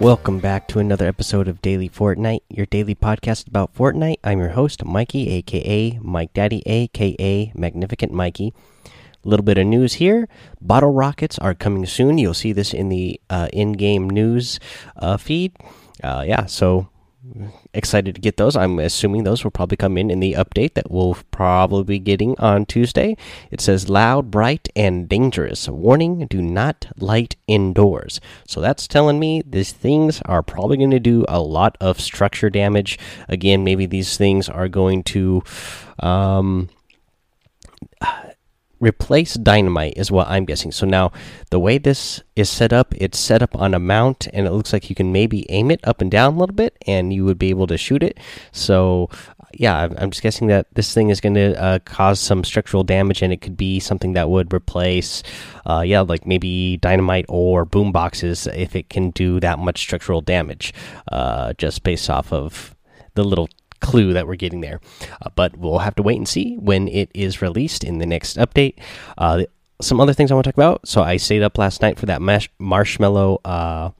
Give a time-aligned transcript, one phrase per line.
[0.00, 4.18] Welcome back to another episode of Daily Fortnite, your daily podcast about Fortnite.
[4.22, 8.54] I'm your host, Mikey, aka Mike Daddy, aka Magnificent Mikey.
[8.84, 10.28] A little bit of news here
[10.60, 12.16] bottle rockets are coming soon.
[12.16, 14.60] You'll see this in the uh, in game news
[14.96, 15.56] uh, feed.
[16.00, 16.88] Uh, yeah, so
[17.74, 18.56] excited to get those.
[18.56, 22.38] I'm assuming those will probably come in in the update that we'll probably be getting
[22.38, 23.16] on Tuesday.
[23.50, 25.68] It says loud, bright, and dangerous.
[25.68, 28.20] Warning: Do not light indoors.
[28.46, 32.50] So that's telling me these things are probably going to do a lot of structure
[32.50, 32.98] damage.
[33.28, 35.42] Again, maybe these things are going to.
[36.00, 36.68] Um,
[38.80, 40.72] replace dynamite is what I'm guessing.
[40.72, 41.12] So now
[41.50, 44.72] the way this is set up, it's set up on a mount and it looks
[44.72, 47.38] like you can maybe aim it up and down a little bit and you would
[47.38, 48.18] be able to shoot it.
[48.52, 49.10] So
[49.54, 53.22] yeah, I'm just guessing that this thing is going to uh, cause some structural damage
[53.22, 55.22] and it could be something that would replace
[55.66, 60.20] uh, yeah, like maybe dynamite or boom boxes if it can do that much structural
[60.20, 60.72] damage
[61.10, 62.74] uh, just based off of
[63.14, 63.48] the little
[63.80, 64.80] clue that we're getting there.
[65.22, 68.36] Uh, but we'll have to wait and see when it is released in the next
[68.36, 68.74] update.
[69.16, 69.44] Uh,
[69.80, 70.86] some other things I want to talk about.
[70.88, 73.90] So I stayed up last night for that Marshmello uh,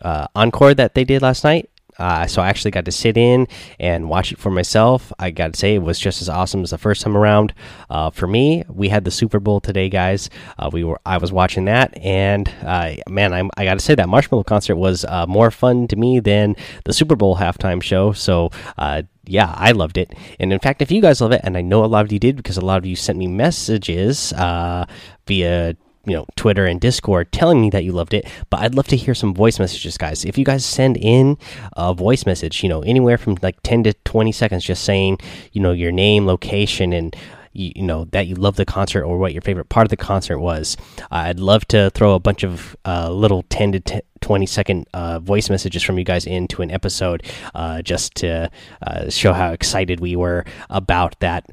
[0.00, 1.70] uh, encore that they did last night.
[1.98, 3.46] Uh, so I actually got to sit in
[3.78, 5.12] and watch it for myself.
[5.18, 7.52] I got to say it was just as awesome as the first time around.
[7.90, 10.30] Uh, for me, we had the Super Bowl today, guys.
[10.58, 13.94] Uh, we were I was watching that, and uh, man, I'm, i got to say
[13.94, 18.12] that Marshmello concert was uh, more fun to me than the Super Bowl halftime show.
[18.12, 20.14] So uh, yeah, I loved it.
[20.40, 22.18] And in fact, if you guys love it, and I know a lot of you
[22.18, 24.86] did because a lot of you sent me messages uh,
[25.26, 28.88] via you know Twitter and Discord telling me that you loved it, but I'd love
[28.88, 30.24] to hear some voice messages, guys.
[30.24, 31.38] If you guys send in
[31.76, 35.18] a voice message, you know anywhere from like ten to twenty seconds, just saying
[35.52, 37.14] you know your name, location, and
[37.52, 40.38] you, know that you love the concert or what your favorite part of the concert
[40.38, 40.76] was.
[41.10, 45.50] I'd love to throw a bunch of uh, little ten to 20 second uh, voice
[45.50, 47.24] messages from you guys into an episode,
[47.54, 48.50] uh, just to
[48.86, 51.46] uh, show how excited we were about that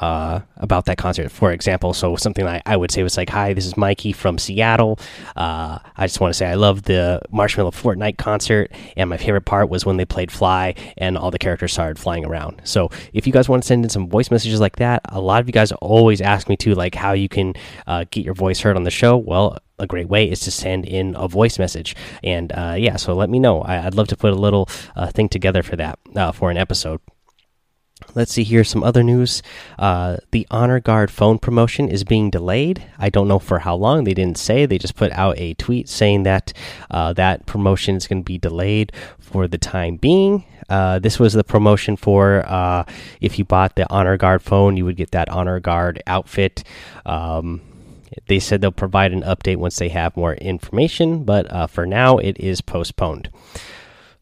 [0.00, 1.30] uh, about that concert.
[1.30, 4.38] For example, so something I, I would say was like, "Hi, this is Mikey from
[4.38, 4.98] Seattle.
[5.36, 9.44] Uh, I just want to say I love the Marshmello Fortnite concert, and my favorite
[9.44, 13.26] part was when they played Fly and all the characters started flying around." So, if
[13.26, 15.52] you guys want to send in some voice messages like that, a lot of you
[15.52, 17.54] guys always ask me to like how you can
[17.86, 19.16] uh, get your voice heard on the show.
[19.16, 21.96] Well, a great way is to send in a voice message.
[22.22, 23.62] And uh, yeah, so let me know.
[23.62, 26.58] I, would love to put a little uh, thing together for that uh, for an
[26.58, 27.00] episode.
[28.14, 29.42] Let's see here some other news.
[29.78, 32.82] Uh, the Honor Guard phone promotion is being delayed.
[32.98, 34.04] I don't know for how long.
[34.04, 34.66] They didn't say.
[34.66, 36.52] They just put out a tweet saying that
[36.90, 40.44] uh, that promotion is going to be delayed for the time being.
[40.68, 42.84] Uh, this was the promotion for uh,
[43.20, 46.62] if you bought the Honor Guard phone, you would get that Honor Guard outfit.
[47.04, 47.60] Um,
[48.26, 52.18] they said they'll provide an update once they have more information, but uh, for now,
[52.18, 53.30] it is postponed.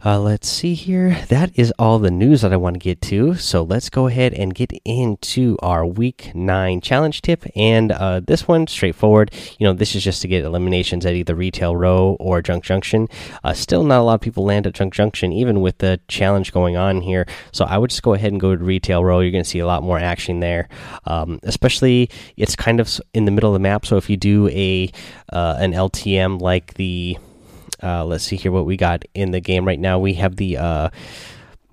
[0.05, 1.25] Uh, let's see here.
[1.29, 3.35] That is all the news that I want to get to.
[3.35, 7.45] So let's go ahead and get into our week nine challenge tip.
[7.57, 9.33] And uh, this one, straightforward.
[9.59, 13.09] You know, this is just to get eliminations at either Retail Row or Junk Junction.
[13.43, 16.53] Uh, still, not a lot of people land at Junk Junction, even with the challenge
[16.53, 17.27] going on here.
[17.51, 19.19] So I would just go ahead and go to Retail Row.
[19.19, 20.69] You're going to see a lot more action there.
[21.07, 23.85] Um, especially, it's kind of in the middle of the map.
[23.85, 24.93] So if you do a
[25.33, 27.19] uh, an LTM like the
[27.83, 29.99] uh, let's see here what we got in the game right now.
[29.99, 30.91] We have the uh,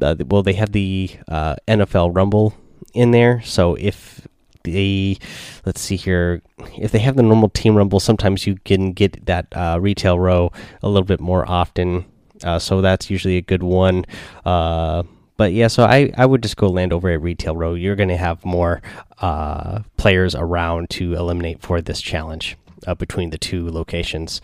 [0.02, 2.54] uh, well, they have the uh, NFL Rumble
[2.94, 3.42] in there.
[3.44, 4.28] So if
[4.64, 5.18] they,
[5.66, 6.42] let's see here,
[6.78, 10.52] if they have the normal Team Rumble, sometimes you can get that uh, retail row
[10.82, 12.06] a little bit more often.
[12.44, 14.06] Uh, so that's usually a good one.
[14.46, 15.04] Uh,
[15.38, 17.74] but yeah, so I, I would just go land over at retail row.
[17.74, 18.82] You're going to have more
[19.22, 22.58] uh, players around to eliminate for this challenge
[22.88, 24.42] uh, between the two locations.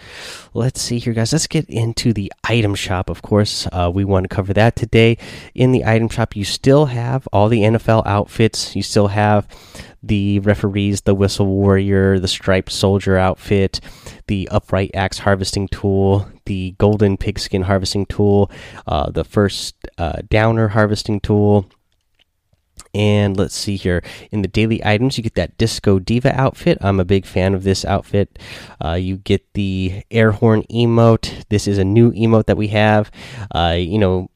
[0.53, 1.31] Let's see here, guys.
[1.31, 3.09] Let's get into the item shop.
[3.09, 5.17] Of course, uh, we want to cover that today.
[5.55, 8.75] In the item shop, you still have all the NFL outfits.
[8.75, 9.47] You still have
[10.03, 13.79] the referees, the whistle warrior, the striped soldier outfit,
[14.27, 18.49] the upright axe harvesting tool, the golden pigskin harvesting tool,
[18.87, 21.69] uh, the first uh, downer harvesting tool
[22.93, 26.77] and let's see here in the daily items, you get that Disco Diva outfit.
[26.81, 28.39] I'm a big fan of this outfit.
[28.83, 31.43] Uh, you get the air horn emote.
[31.49, 33.11] This is a new emote that we have.
[33.53, 34.30] Uh, you know,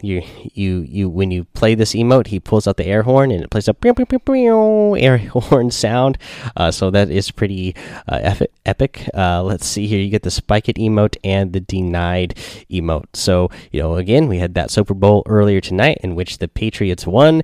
[0.00, 0.22] you
[0.52, 3.50] you you when you play this emote he pulls out the air horn and it
[3.50, 6.18] plays a air horn sound.
[6.56, 7.74] Uh, so that is pretty
[8.08, 8.34] uh,
[8.64, 9.08] epic.
[9.14, 10.00] Uh, let's see here.
[10.00, 12.34] You get the spike it emote and the denied
[12.70, 13.14] emote.
[13.14, 17.06] So you know again we had that super bowl earlier tonight in which the patriots
[17.06, 17.42] won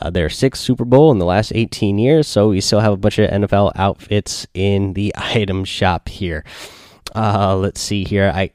[0.00, 2.28] uh, their sixth super bowl in the last 18 years.
[2.28, 6.44] So we still have a bunch of nfl outfits in the item shop here.
[7.14, 8.32] Uh, let's see here.
[8.34, 8.52] I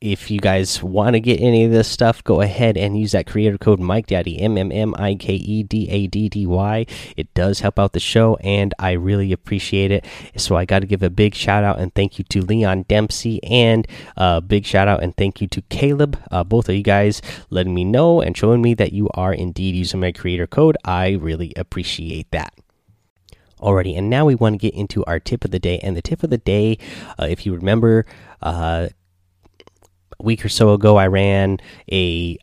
[0.00, 3.26] if you guys want to get any of this stuff, go ahead and use that
[3.26, 6.86] creator code Mike Daddy M M M I K E D A D D Y.
[7.16, 10.04] It does help out the show, and I really appreciate it.
[10.36, 13.42] So I got to give a big shout out and thank you to Leon Dempsey,
[13.44, 16.18] and a big shout out and thank you to Caleb.
[16.30, 19.74] Uh, both of you guys letting me know and showing me that you are indeed
[19.74, 20.76] using my creator code.
[20.84, 22.54] I really appreciate that
[23.60, 23.96] already.
[23.96, 25.78] And now we want to get into our tip of the day.
[25.78, 26.78] And the tip of the day,
[27.18, 28.04] uh, if you remember,
[28.42, 28.88] uh,
[30.20, 31.58] week or so ago, I ran
[31.90, 32.38] a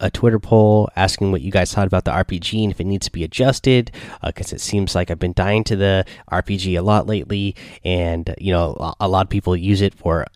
[0.00, 3.06] a Twitter poll asking what you guys thought about the RPG and if it needs
[3.06, 3.92] to be adjusted.
[4.24, 7.54] Because uh, it seems like I've been dying to the RPG a lot lately,
[7.84, 10.26] and you know a lot of people use it for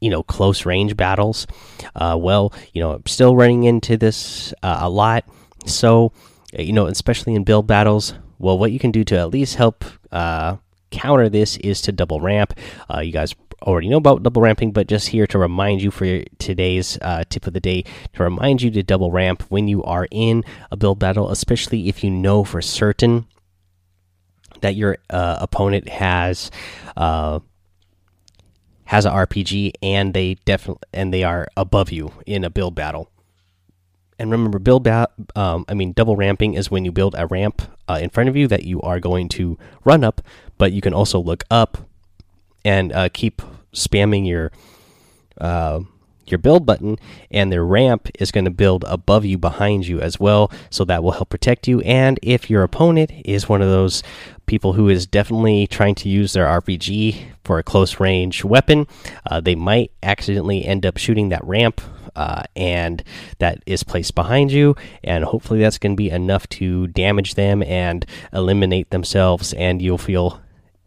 [0.00, 1.46] you know close range battles.
[1.94, 5.24] Uh, well, you know, I'm still running into this uh, a lot,
[5.64, 6.12] so
[6.52, 8.14] you know, especially in build battles.
[8.38, 10.56] Well, what you can do to at least help uh,
[10.90, 12.54] counter this is to double ramp.
[12.92, 16.22] Uh, you guys already know about double ramping, but just here to remind you for
[16.38, 17.84] today's uh, tip of the day
[18.14, 22.02] to remind you to double ramp when you are in a build battle, especially if
[22.02, 23.26] you know for certain
[24.60, 26.50] that your uh, opponent has
[26.96, 27.40] uh,
[28.84, 33.10] has an RPG and they definitely and they are above you in a build battle.
[34.20, 35.12] And remember, build bat.
[35.34, 38.36] Um, I mean, double ramping is when you build a ramp uh, in front of
[38.36, 40.20] you that you are going to run up,
[40.58, 41.88] but you can also look up
[42.62, 43.40] and uh, keep
[43.72, 44.52] spamming your
[45.40, 45.80] uh,
[46.26, 46.98] your build button,
[47.30, 50.52] and the ramp is going to build above you, behind you as well.
[50.68, 51.80] So that will help protect you.
[51.80, 54.02] And if your opponent is one of those
[54.44, 58.86] people who is definitely trying to use their RPG for a close range weapon,
[59.30, 61.80] uh, they might accidentally end up shooting that ramp.
[62.16, 63.02] Uh, and
[63.38, 67.62] that is placed behind you, and hopefully that's going to be enough to damage them
[67.62, 70.40] and eliminate themselves, and you'll feel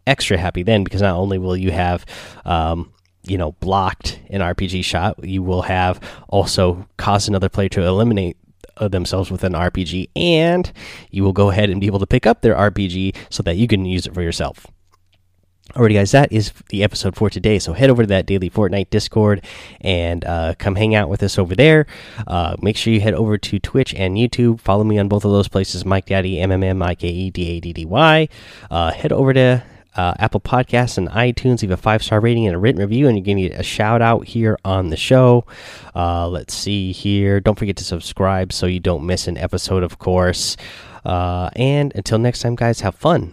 [0.06, 2.04] extra happy then because not only will you have
[2.44, 2.92] um,
[3.22, 8.36] you know blocked an RPG shot, you will have also caused another player to eliminate
[8.76, 10.72] uh, themselves with an RPG, and
[11.10, 13.66] you will go ahead and be able to pick up their RPG so that you
[13.66, 14.66] can use it for yourself.
[15.72, 17.58] Alrighty, guys, that is the episode for today.
[17.58, 19.42] So head over to that daily Fortnite Discord
[19.80, 21.86] and uh, come hang out with us over there.
[22.26, 24.60] Uh, make sure you head over to Twitch and YouTube.
[24.60, 27.30] Follow me on both of those places, Mike Daddy, M M M I K E
[27.30, 28.28] D A D D Y.
[28.70, 29.64] Uh, head over to
[29.96, 31.62] uh, Apple Podcasts and iTunes.
[31.62, 33.62] Leave a five star rating and a written review, and you're going to get a
[33.62, 35.46] shout out here on the show.
[35.94, 37.40] Uh, let's see here.
[37.40, 40.58] Don't forget to subscribe so you don't miss an episode, of course.
[41.06, 43.32] Uh, and until next time, guys, have fun,